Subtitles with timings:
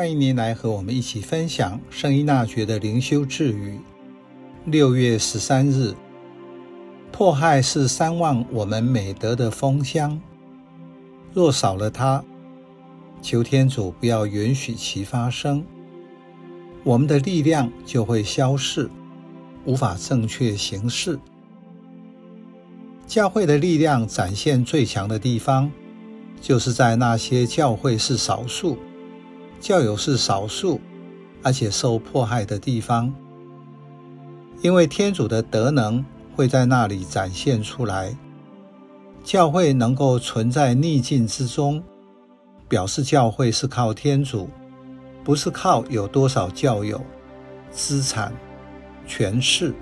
[0.00, 3.78] 欢迎您来和我们一起分享圣依纳爵的灵修治愈。
[4.64, 5.94] 六月十三日，
[7.12, 10.18] 迫害是三忘我们美德的风箱，
[11.34, 12.24] 若少了它，
[13.20, 15.62] 求天主不要允许其发生，
[16.82, 18.88] 我们的力量就会消逝，
[19.66, 21.20] 无法正确行事。
[23.06, 25.70] 教会的力量展现最强的地方，
[26.40, 28.78] 就是在那些教会是少数、
[29.60, 30.80] 教友是少数，
[31.42, 33.12] 而且受迫害的地方，
[34.62, 38.16] 因为天主的德能会在那里展现出来。
[39.22, 41.82] 教会能够存在逆境之中，
[42.68, 44.48] 表示教会是靠天主，
[45.22, 46.98] 不是靠有多少教友、
[47.70, 48.32] 资产、
[49.06, 49.74] 权势。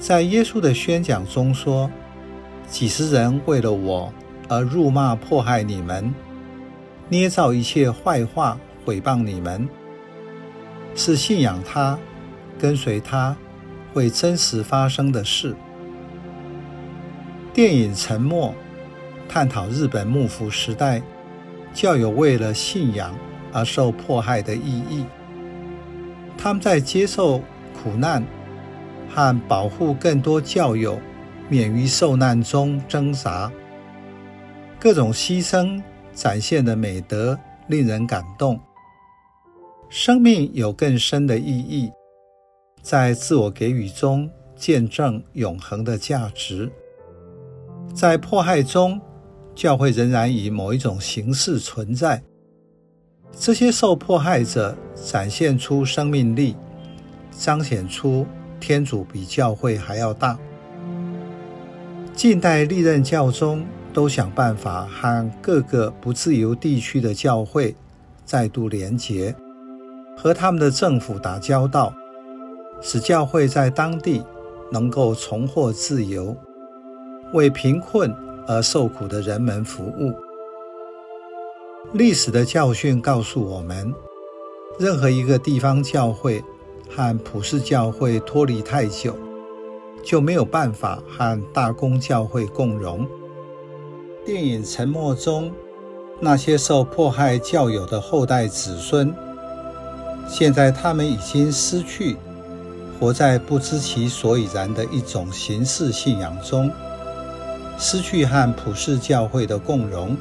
[0.00, 1.90] 在耶稣的宣讲中说
[2.66, 4.10] ：“几十人为了我。”
[4.48, 6.14] 而辱骂迫害你们，
[7.08, 9.68] 捏造一切坏话毁谤你们，
[10.94, 11.96] 是信仰他、
[12.58, 13.36] 跟随他
[13.94, 15.54] 会真实发生的事。
[17.54, 18.48] 电影《沉默》
[19.32, 21.00] 探讨日本幕府时代
[21.72, 23.14] 教友为了信仰
[23.52, 25.04] 而受迫害的意义。
[26.36, 27.38] 他们在接受
[27.72, 28.22] 苦难
[29.08, 31.00] 和保护更多教友
[31.48, 33.50] 免于受难中挣扎。
[34.78, 35.80] 各种牺牲
[36.16, 38.58] 展现的美德令人感动。
[39.88, 41.92] 生命有更深的意义，
[42.82, 46.68] 在自我给予中见证永恒的价值。
[47.94, 49.00] 在迫害中，
[49.54, 52.20] 教会仍然以某一种形式存在。
[53.38, 56.56] 这些受迫害者展现出生命力，
[57.30, 58.26] 彰显出
[58.58, 60.38] 天主比教会还要大。
[62.14, 63.64] 近代历任教宗，
[63.96, 67.74] 都想办法和各个不自由地区的教会
[68.26, 69.34] 再度连结，
[70.14, 71.94] 和他们的政府打交道，
[72.82, 74.22] 使教会在当地
[74.70, 76.36] 能够重获自由，
[77.32, 78.14] 为贫困
[78.46, 80.12] 而受苦的人们服务。
[81.94, 83.90] 历史的教训告诉我们，
[84.78, 86.44] 任何一个地方教会
[86.94, 89.16] 和普世教会脱离太久，
[90.04, 93.08] 就没有办法和大公教会共荣。
[94.26, 95.52] 电影《沉默》中，
[96.18, 99.14] 那些受迫害教友的后代子孙，
[100.28, 102.16] 现在他们已经失去，
[102.98, 106.68] 活在不知其所以然的一种形式信仰中，
[107.78, 110.16] 失去和普世教会的共荣。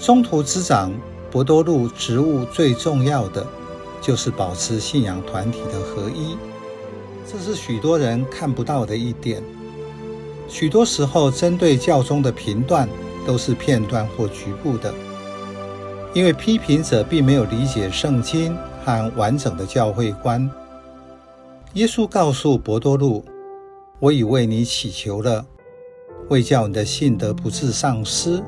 [0.00, 0.92] 中途之长
[1.32, 3.44] 博多禄职务最重要的，
[4.00, 6.36] 就是保持信仰团体的合一，
[7.26, 9.42] 这是许多人看不到的一点。
[10.46, 12.88] 许多时候，针对教宗的评断
[13.26, 14.94] 都是片段或局部的，
[16.12, 20.48] 因为批评者并没有理解圣经和完整的教会观。
[21.72, 23.24] 耶稣告诉伯多禄
[23.98, 25.44] ：“我已为你祈求了，
[26.28, 28.40] 为叫你的信德不致丧失。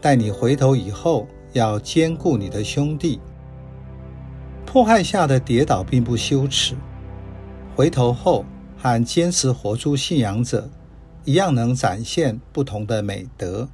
[0.00, 3.18] 待你回头以后，要兼顾你的兄弟。
[4.64, 6.76] 迫害下的跌倒并不羞耻，
[7.74, 8.44] 回头后
[8.76, 10.68] 和坚持活出信仰者。”
[11.28, 13.68] 一样能展现不同的美德。